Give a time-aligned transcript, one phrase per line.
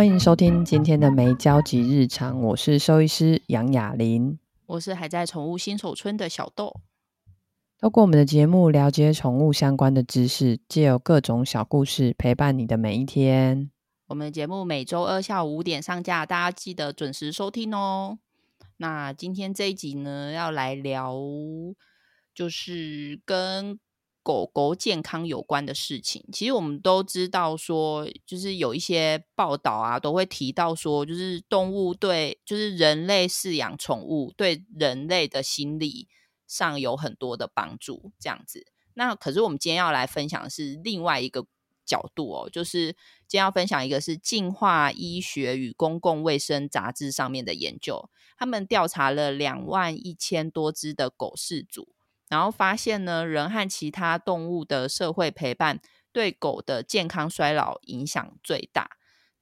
[0.00, 6.80] 欢迎收听今天的没交集日常，我是兽医师杨雅琳，我是还在宠物新手村的小豆。
[7.78, 13.70] 透过我们的节目，了解宠物相关的知识，借由各种小故事陪伴你的每一天。
[14.06, 18.18] 我们的节目每周二下午五点上架，大家记得准时收听哦。
[18.78, 21.14] 那今天这一集呢，要来聊
[22.34, 23.78] 就是跟
[24.22, 26.24] 狗狗健康有关的事情。
[26.32, 36.08] 其实我们都知道说，就是有一些报道啊，都会提到说，就是动物对，就是人类饲养宠物对人类的心理
[36.46, 38.66] 上有很多的帮助，这样子。
[38.94, 41.46] 那可是我们今天要来分享的是另外一个。
[41.86, 42.92] 角度哦，就是
[43.26, 51.88] 今天要分享一个是《进化医学与公共卫生杂志》上面的研究，他们调查了两万一千多只的狗饲主，
[52.30, 55.80] 然后发现呢，人和其他动物的社会陪伴
[56.12, 58.92] 对狗的健康衰老影响最大。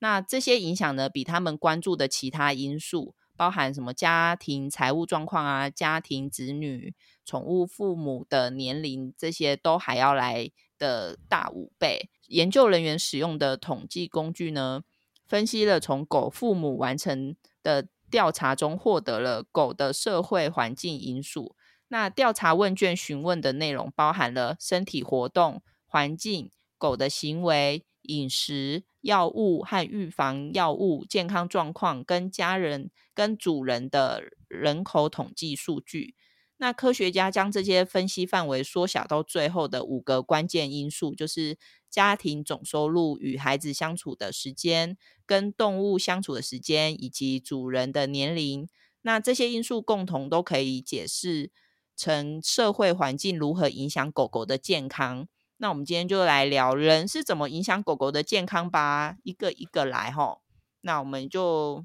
[0.00, 6.94] 那这些影响呢，比他们关注的其他因素，包含什么家庭财务状况啊、家庭子女、
[7.24, 12.08] 宠物父母的年龄这些，都还要来的大五倍。
[12.28, 14.82] 研究人员使用的统计工具呢，
[15.26, 21.56] 分析了从狗父母完成的调查中获得了狗的社会环境因素。
[21.88, 36.14] 那调查问卷询问的内容包含了身体活动、环境、狗的行为、饮食、药物和预防药物、健康状况跟家人跟主人的人口统计数据。
[36.60, 41.56] 那科学家将这些分析范围缩小到最后的五个关键因素，就是
[41.88, 48.68] 家庭总收入、与孩子相处的时间、跟动物相处的时间以及主人的年龄。
[49.02, 51.52] 那这些因素共同都可以解释
[51.98, 55.28] 成社会环境如何影响狗狗的健康。
[55.58, 60.38] 那我们今天就来聊人是怎么影响狗狗的健康吧，一个一个来齁。
[60.82, 61.84] 那我们就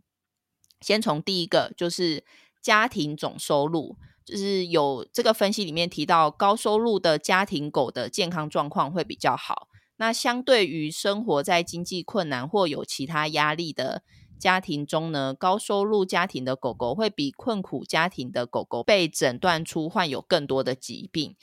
[0.80, 2.24] 先从第一个，就是
[2.62, 3.98] 家庭总收入。
[4.24, 9.68] 就是有这个分析里面提到，高收入的家庭狗的健康状况会比较好。
[9.98, 14.02] 那相对于生活在经济困难或有其他压力的
[14.40, 21.36] 家庭中呢，高收入家庭的狗狗会比困苦家庭的狗狗被诊断出患有更多的疾病。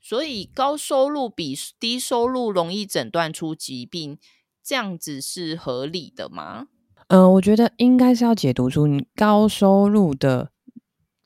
[0.00, 4.18] 所以高收入比低收入容易诊断出疾病，
[4.62, 6.68] 这样子是合理的吗？
[7.08, 10.50] 嗯、呃，我觉得应该是要解读出你高收入的。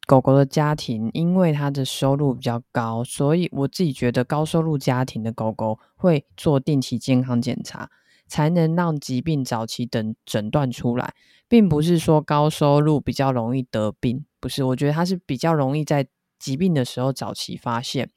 [0.06, 7.88] 狗狗的家庭，因为它的收入比较高，所以我自己觉得高收入家庭的狗狗会做定期健康检查，
[8.30, 11.12] 才能让疾病早期等诊断出来，
[11.48, 16.06] 并不是说高收入比较容易得病，不是，我觉得它是比较容易在。
[16.41, 18.08] 疾病的时候早期发现，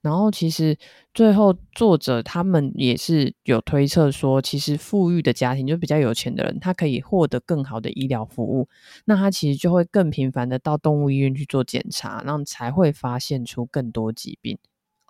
[0.00, 0.78] 然后其实
[1.12, 8.68] 最后作者他们也是有推测说，其实富裕的家庭就比较有钱的人，他可以获得更好的医疗服务，
[9.06, 14.56] 那他其实就会更频繁的到动物医院去做检查，然后才会发现出更多疾病。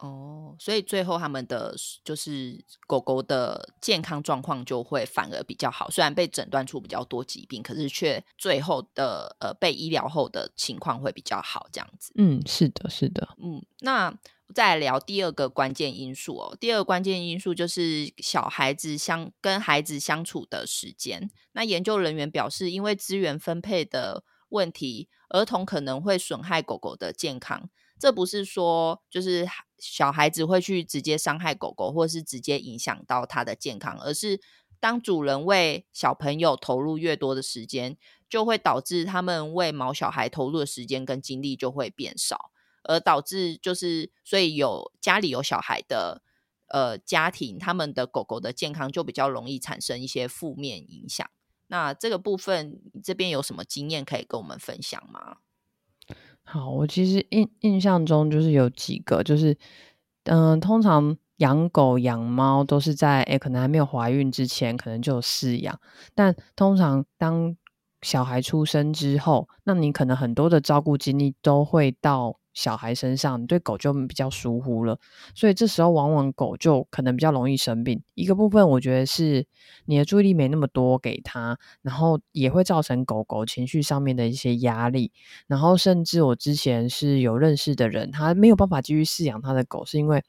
[0.05, 12.13] 哦，所以最后他们的就是狗狗的健康状况就会反而比较好，虽然被诊断出比较多疾病，可是却最后的呃被医疗后的情况会比较好，这样子。
[12.17, 14.15] 嗯，是的，是的，嗯，那
[14.55, 21.31] 再聊第二个关键因素哦，第二个关键因素就是小孩子相跟孩子相处的时间。
[21.53, 27.71] 那研究人员表示，因为资源分配的问题，儿童可能会损害狗狗的健康。
[28.05, 29.49] 这不是说就是
[29.79, 34.43] 小孩子会去直接伤害狗狗，或是直接影响到它的健康，而是
[34.79, 37.97] 当主人为小朋友投入越多的时间，
[38.29, 42.51] 就会导致他们为毛小孩投入的时间跟精力就会变少，
[42.83, 46.21] 而导致就是所以有家里有小孩的
[46.69, 51.27] 呃家庭，他们的狗狗的健康就比较容易产生一些负面影响。
[51.69, 55.39] 那这个部分这边有什么经验可以跟我们分享吗？
[56.47, 59.57] 好，我其实印印象中就是有几个，就是
[60.25, 65.79] 嗯、通常养狗养猫都是在诶可能还没有怀孕之前，可能就有饲养，
[66.15, 67.57] 但通常当
[68.03, 72.39] 小孩出生之后，那你可能很多的照顾精力都会到。
[72.55, 74.99] 小孩身上，你对狗就比较疏忽了，
[75.35, 78.03] 所以这时候往往狗就可能比较容易生病。
[78.15, 79.47] 一个部分我觉得是
[79.85, 85.13] 你的注意力没那么多给它，然后也会造成狗狗情绪上面的一些压力。
[85.47, 90.23] 然后甚至我之前是有认识的人，他没有办法继续饲养他的狗，是因为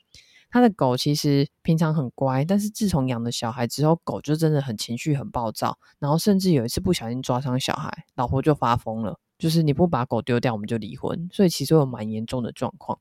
[0.50, 9.20] 他的狗其实平常很乖，但是自从养了小孩之后，狗就真的很情绪很暴躁，然后甚至有一次不小心抓伤小孩，老婆就发疯了。
[9.38, 11.28] 就是你不把狗丢掉，我们就离婚。
[11.32, 13.00] 所以其实有蛮严重的状况。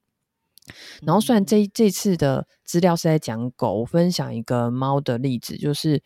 [1.02, 6.02] 然后虽然这这次的资料是在讲狗，我分享一个猫的例子，就是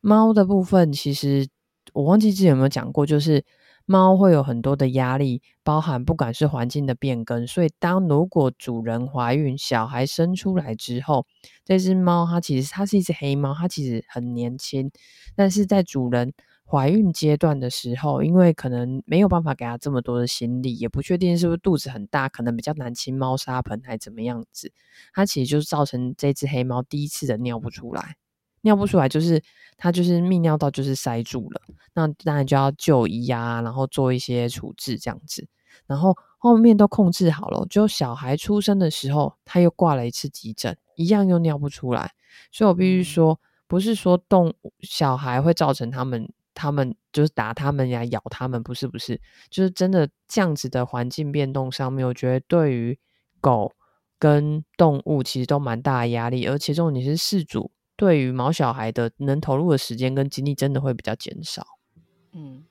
[0.00, 1.46] 猫的部分，其实
[1.92, 3.44] 我忘记之前有没有讲过，就是
[3.84, 11.26] 猫会有很多的压力，包含不管是环境的变更，所以当如果主人怀孕，小孩生出来之后，
[11.64, 14.90] 这只猫它其实它是一只黑猫，它其实很年轻，
[15.36, 16.32] 但是在主人
[16.70, 24.72] 怀孕阶段的时候，因为可能没有办法给它这么多的心力，也不确定是不是肚子很大，可能比较难清猫砂盆还怎么样子，
[25.12, 28.16] 它其实就是造成这只黑猫第一次的尿不出来。
[28.62, 29.42] 尿不出来，就是
[29.78, 31.62] 它就是泌尿道就是塞住了，
[31.94, 35.48] 那当然就要就医啊，然后做一些处置这样子，
[35.86, 42.12] 然后后面都控制好了，就小孩出生的时候，他又挂了一次急诊，一样又尿不出来，
[42.52, 49.18] 所以我必须说，不是说动小孩会造成他们他们就是打他们呀、咬他们，不是不是，
[49.48, 52.98] 就是真的这样子的环境变动上面，我觉得对于
[53.40, 53.72] 狗
[54.18, 57.72] 跟动物其实都蛮大的压力，而且重点是饲主。
[57.96, 61.66] 对于毛小孩的能投入的时间跟精力，真的会比较减少。
[62.32, 62.64] 嗯，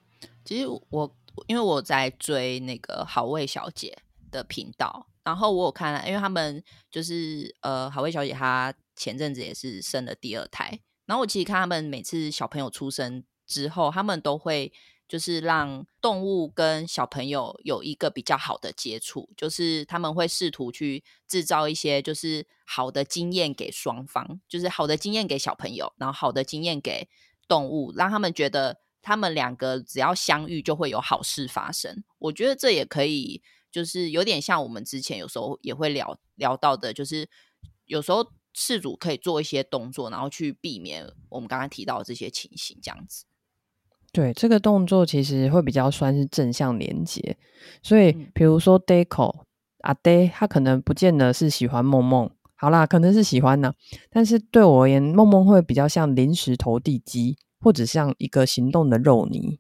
[0.46, 1.16] 其实我
[1.48, 3.98] 因为我在追那个好味小姐
[4.32, 14.72] 的频道，然后我有看，因为他们就是呃，好味小姐她前阵子也是生了第二胎，然后我其实看他们每次小朋友出生之后，他们都会。
[15.10, 27.10] 就是让动物跟小朋友有一个比较好的接触，就是他们会试图去制造一些就是好的经验给双方，就是好的经验给小朋友，然后好的经验给
[27.48, 32.04] 动物，让他们觉得他们两个只要相遇就会有好事发生。
[32.20, 33.42] 我觉得这也可以，
[33.72, 37.28] 就是有点像我们之前有时候也会聊聊到的，就是
[37.86, 43.26] 有时候饲主可以做一些动作，然后去避免我们刚刚提到的这些情形，这样子。
[44.12, 47.38] 对，这个动作其实会比较算是正向连接，
[47.84, 49.46] 所以比如说 Deco、嗯、
[49.82, 53.74] 阿 Day，他可能不见得是喜欢梦梦，好啦，可能是喜欢呢，
[54.10, 59.60] 但是对我而言，梦梦会比较像临时投递机，或者像一个行动的肉泥，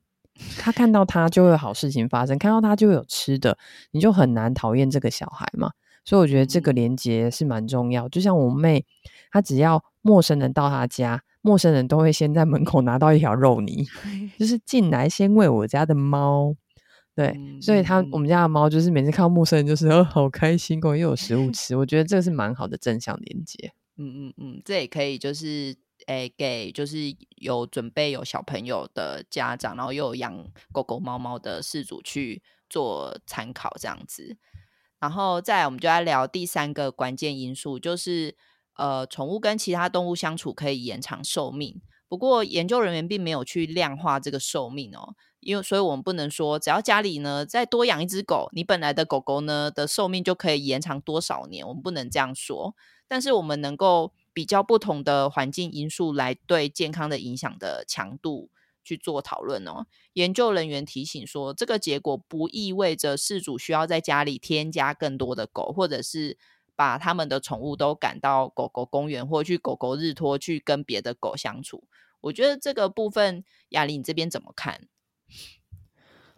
[0.57, 3.56] 他看到他就会有好事情发生，看到他就会有吃的，
[3.92, 5.69] 你就很难讨厌这个小孩嘛，
[6.04, 8.84] 所以我觉得这个连接是蛮重要，就像我妹，
[9.31, 11.22] 她只要陌生人到她家。
[11.42, 13.86] 陌生人都会先在门口拿到一条肉泥，
[14.38, 16.56] 就是进来先喂我家的猫。
[17.16, 21.76] 对，嗯、所以他我们家的猫就是每次看到陌生人，就是哦，好开心哦，又有食物吃。
[21.78, 23.74] 我觉得这是蛮好的正向连接。
[23.98, 25.76] 嗯嗯嗯，这也可以就是
[26.08, 26.98] 诶、欸、给就是
[27.38, 34.38] 有准备有小朋友的家长，然后又有养狗狗猫猫的饲主去做参考这样子。
[35.00, 38.36] 然后再来，我们就来聊第三个关键因素，就是。
[38.80, 52.74] 呃，宠物跟其他动物相处可以延长寿命，不过研究人员并没有去量化这个寿命哦，因为所以我们不能说只要家里呢再多养一只狗，你本来的狗狗呢的寿命就可以延长多少年，我们不能这样说。
[53.10, 58.50] 但是我们能够比较不同的环境因素来对健康的影响的强度
[58.81, 59.88] 去做讨论哦。
[60.14, 66.38] 研究人员提醒说，这个结果不意味着饲主需要在家里添加更多的狗，或者是。
[66.80, 71.84] 把他们的宠物都赶到狗狗公园，或去狗狗日托去跟别的狗相处。
[72.22, 74.80] 我觉得这个部分，雅玲你这边怎么看？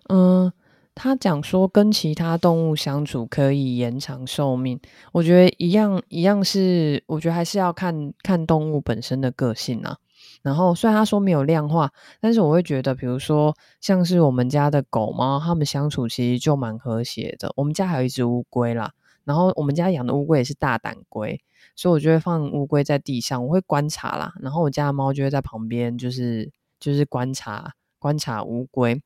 [0.09, 0.51] 嗯，
[0.95, 4.79] 他讲说跟其他动物相处可以延长寿命，
[5.12, 10.00] 我觉得一样一样是，我觉得还是要看看动物本身的个性啊。
[10.41, 17.53] 然后虽然他说没有量化，但是我会觉得，比如说像是我们家的狗猫，他们相处其实就蛮和谐的。
[17.57, 18.93] 我们家还有一只乌龟啦。
[19.23, 21.41] 然后我们家养的乌龟也是大胆龟，
[21.75, 24.33] 所以我就会放乌龟在地上，我会观察啦。
[24.41, 29.01] 然后我家的猫就会在旁边，就是就是观察观察乌龟。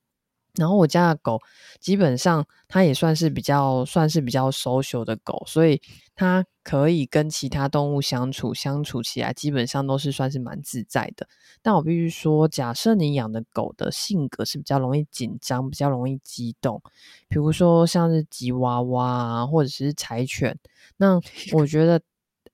[0.58, 1.42] 然后我家的狗
[1.80, 5.82] 基本上它也算是比较算是比较 social 的狗，所以
[6.16, 11.28] 它可以跟其他动物相处，相处起来基本上都是算是蛮自在的。
[11.62, 16.82] 但我必须说，假设你养的狗的性格是比较容易紧张、比较容易激动，
[17.28, 20.58] 比如说像是吉娃娃啊，或者是柴犬，
[20.98, 21.20] 那
[21.54, 22.00] 我觉得，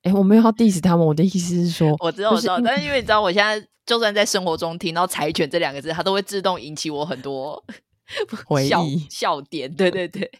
[0.04, 7.62] 哎，我没有要 diss 他们，我的意思是说，我知道，我知道，但是因为你知道， 我现在就算在生活中听到柴犬这两个字，它都会自动引起我很多。
[8.46, 10.32] 回忆笑点，对对对，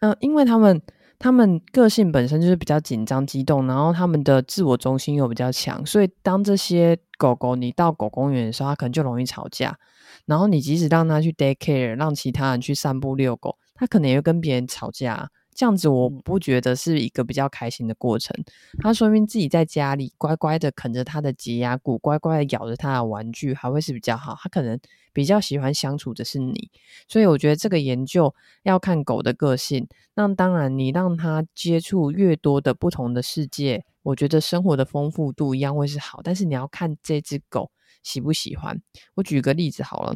[0.00, 0.80] 嗯、呃，因为他们
[1.18, 9.78] 他们个性本身就是比较紧张激动，然后他们的自我中心又比较强，所以当这些狗狗你到狗公园的时候，它可能就容易吵架。
[10.26, 15.28] 然后你即使让它去 daycare，让其他人去散步遛狗，它可能也会跟别人吵架。
[15.54, 18.34] 这样子我不觉得是一个比较开心的过程。
[18.80, 24.36] 他说明自己在家里乖乖的啃着他的洁牙骨，乖乖的咬着他的玩具，还会是比较好。
[24.40, 24.78] 他可能
[25.12, 26.70] 比较喜欢相处的是你，
[27.08, 29.86] 所以我觉得这个研究要看狗的个性。
[30.14, 36.20] 那当然，你让它接触越多的不同的世界，我觉得生活的丰富度一样会是好。
[36.22, 37.70] 但是你要看这只狗
[38.02, 38.80] 喜不喜欢。
[39.14, 40.14] 我举个例子好了，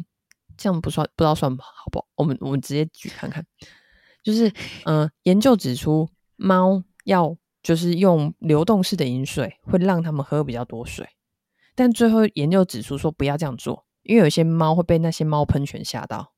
[0.57, 2.05] 这样不算不知道算好不好？
[2.15, 3.45] 我们我们直接举看看，
[4.25, 4.49] 就是
[4.85, 11.07] 嗯、呃，研究指出，猫要就是用流动式的饮水，会让它们喝比较多水。
[11.75, 16.33] 但最后研究指出说不要这样做，因为有些猫会被那些猫喷泉吓到。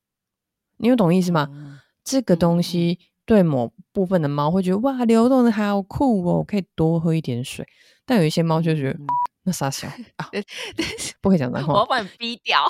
[0.75, 1.47] 你有懂意思吗？
[1.49, 7.65] 嗯、这个东西对某部分的猫会觉得哇，流动的好酷哦，可以多喝一点水。
[8.05, 9.07] 但有一些猫就觉得、嗯、
[9.43, 10.29] 那傻小啊，
[11.21, 12.61] 不可以讲脏 话，我要把你逼掉。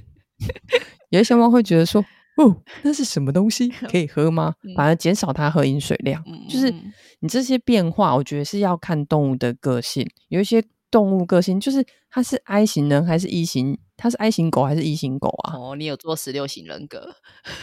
[1.10, 2.02] 有一些猫会觉得说
[2.36, 4.54] 哦，那是什么东西 可以喝吗？
[4.62, 6.22] 嗯、反而减少它喝饮水量。
[6.26, 6.72] 嗯、就是
[7.20, 10.08] 你这些变化，我觉得是要看动物的个性。
[10.28, 13.78] 有一些动物个性就是它是 I 型人还是 E 型？
[13.96, 15.54] 它是 I 型狗还是 E 型狗啊？
[15.54, 17.14] 哦，你有做十六型人格，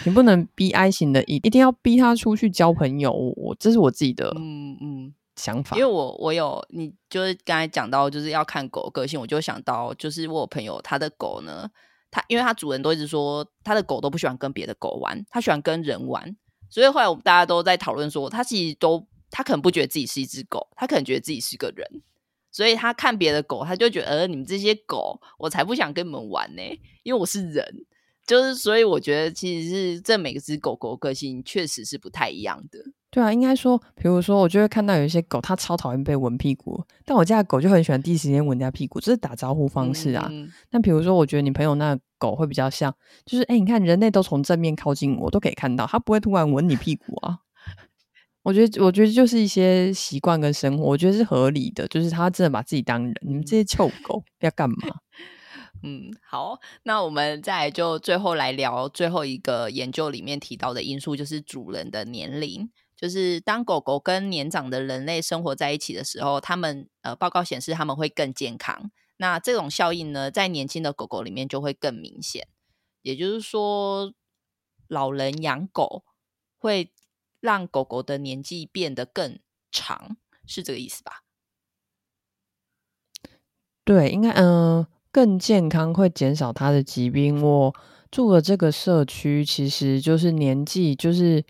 [0.05, 3.11] 你不能 逼 I 型的，一一定要逼他出去交朋友。
[3.11, 5.75] 我这是我自己的，嗯嗯想法。
[5.75, 11.67] 因为我我有，你就是刚才讲到就是要看狗个性，我就想到就是我有朋友他的狗呢，
[12.09, 16.35] 他因为他主人都一直说他的狗都不喜欢跟别的狗玩，他喜欢跟人玩，
[16.69, 22.01] 所以后来我们大家都在讨论说，他其实都他可能不觉得自己是一只狗，他可能觉得自己是个人。
[22.49, 26.61] 所以他看别的狗，他就觉得，呃，你们这些狗，我才不想跟你们玩呢，
[27.03, 27.85] 因为我是人。
[28.27, 32.77] 就是，所以我觉得，其实是这每只狗狗个性确实是不太一样的。
[33.09, 40.29] 对啊，应该说，比如说，我就会看到有一些狗，它超讨厌被闻屁股，但我家的狗就很喜欢第一时间闻人家屁股，这是打招呼方式啊。
[40.69, 42.93] 但比如说，我觉得你朋友那狗会比较像，
[43.25, 47.39] 就是，哎，你看，人类都从正面靠近我，都可以看到，它不会突然闻你屁股啊。
[48.43, 51.87] 我觉得，我觉得就是一些习惯跟生活，我觉得是合理的。
[51.87, 54.75] 就是它真的把自己当人，你们这些臭狗要干嘛？
[55.83, 62.69] 嗯，好，那我们再就最后来聊最后一个研究里面提到的因素，就是主人的年龄。
[62.95, 68.89] 就是当狗狗跟年长的人类生活在一起的时候，他们呃，报告显示他们会更健康。
[69.17, 72.47] 那这种效应呢，在年轻的狗狗里面就会更明显。
[73.03, 74.13] 也就是说，
[74.87, 76.03] 老人养狗
[76.57, 76.91] 会。
[77.39, 79.37] 让狗狗的年纪变得更
[79.71, 80.17] 长，
[80.47, 81.21] 是这个意思吧？
[83.85, 84.85] 对，应该嗯、
[85.17, 87.41] 更健康会减少他的疾病。
[87.41, 87.73] 我
[88.11, 91.43] 住的这个社区，其实就是年纪就是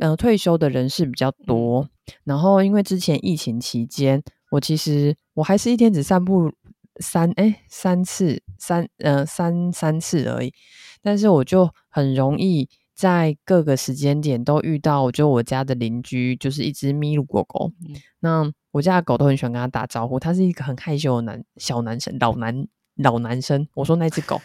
[0.00, 1.88] 呃退休的人士比较多。
[2.24, 4.20] 然后因为之前疫情期间，
[4.50, 6.50] 我其实我还是一天只散步
[6.98, 10.52] 三哎三次三呃三三次而已，
[11.00, 12.68] 但是我就很容易。
[12.96, 17.70] 在各个时间点都遇到，我就我家的邻居就是一只咪鹿狗狗。
[17.86, 23.66] 嗯、那我家的狗都很喜欢跟他打招呼，他是一个很害羞的男小男生，老男老男生。
[23.74, 24.40] 我说那只狗，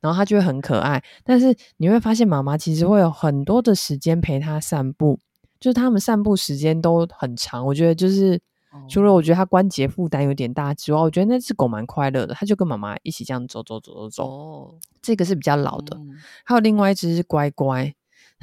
[0.00, 1.02] 然后它就会很可爱。
[1.24, 5.18] 但是你会发现，妈妈其实会有很多的时间陪它散步，
[5.58, 7.66] 就是他们散步时间都很长。
[7.66, 8.40] 我觉得就是。
[8.88, 14.28] 除了我觉得它关节负担有点大之外，我觉得那只狗蛮快乐的，它就跟妈妈一起这样走走走走走。
[14.28, 15.96] 哦，这个是比较老的。
[15.96, 17.94] 嗯、还有另外一只是乖乖，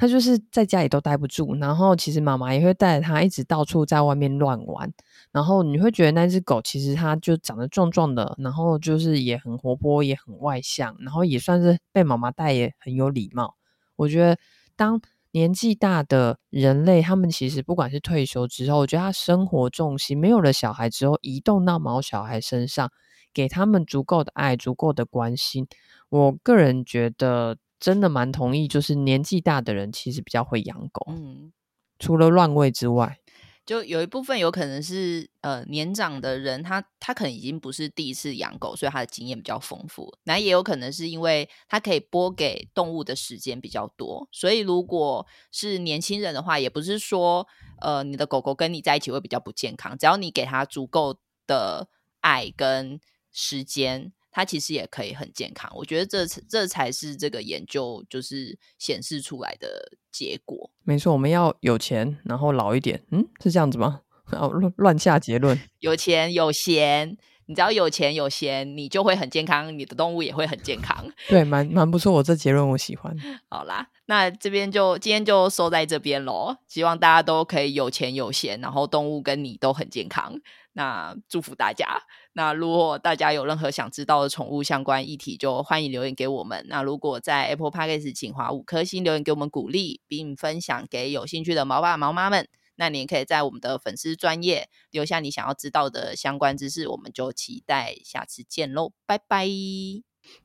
[0.02, 4.92] 它就是在家里都待不住，然后其实妈妈也会带着它一直到处在外面乱玩。
[5.30, 13.54] 然后你会觉得那只狗其实它就长得壮壮的，然后就是也很活泼，也很外向，然后也算是被妈妈带也很有礼貌。
[13.94, 14.36] 我觉得
[14.74, 15.00] 当。
[15.34, 22.90] 年纪大的人类，他们其实不管是退休之后，我觉得他生活重心没有了小孩之后，移动到毛小孩身上，
[23.32, 25.66] 给他们足够的爱、足够的关心。
[26.10, 31.52] 我个人觉得真的蛮同意，就是年纪大的人其实比较会养狗，嗯，
[31.98, 33.18] 除了乱喂之外。
[33.66, 40.16] 就有一部分有可能是呃年长的人，他他可能已经不是第一次养狗，所以他的经验比较丰富。
[40.22, 47.44] 那也有可能是因为他可以拨给动物的时间比较多，所以如果是年轻人的话，也不是说
[47.80, 51.88] 呃你的狗狗跟你在一起会比较不健康，只要你给他足够的
[52.20, 53.00] 爱跟
[53.32, 54.12] 时间。
[54.32, 60.70] 它其实也可以很健康，我觉得这这才是这个研究就是显示出来的结果。
[60.82, 64.00] 没错，我们要有钱，然后老一点，嗯，是这样子吗？
[64.32, 65.60] 哦，乱乱下结论。
[65.80, 67.18] 有钱有闲，
[67.52, 71.04] 你只要有钱有闲，你就会很健康，你的动物也会很健康。
[71.28, 73.14] 对，蛮蛮不错，我这结论我喜欢。
[73.50, 76.56] 好啦，那这边就今天就收在这边喽。
[76.66, 80.32] 希望大家都可以有钱有闲，然后动物跟你都很健康。
[80.72, 81.86] 那祝福大家。
[82.32, 86.64] 那如果大家有任何想知道的宠物相关议题，就欢迎留言给我们。
[86.70, 92.48] 那如果在 Apple Podcast 请划五颗星留言给我们鼓励，并分享给有兴趣的毛爸毛妈们。
[92.76, 96.88] 那你也可以在我们的粉丝专页留下你想要知道的相关知识。
[96.88, 99.46] 我们就期待下次见喽，拜拜！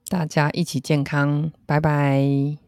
[0.10, 2.67] 大家一起健康，拜拜。